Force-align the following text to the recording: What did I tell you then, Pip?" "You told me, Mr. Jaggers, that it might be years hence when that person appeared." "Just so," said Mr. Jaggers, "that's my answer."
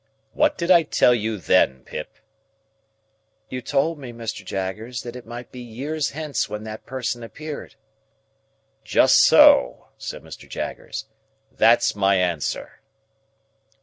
What 0.33 0.57
did 0.57 0.71
I 0.71 0.81
tell 0.81 1.13
you 1.13 1.37
then, 1.37 1.83
Pip?" 1.83 2.15
"You 3.49 3.61
told 3.61 3.99
me, 3.99 4.11
Mr. 4.11 4.43
Jaggers, 4.43 5.03
that 5.03 5.15
it 5.15 5.27
might 5.27 5.51
be 5.51 5.59
years 5.59 6.09
hence 6.09 6.49
when 6.49 6.63
that 6.63 6.87
person 6.87 7.21
appeared." 7.21 7.75
"Just 8.83 9.19
so," 9.23 9.89
said 9.99 10.23
Mr. 10.23 10.49
Jaggers, 10.49 11.05
"that's 11.55 11.95
my 11.95 12.15
answer." 12.15 12.81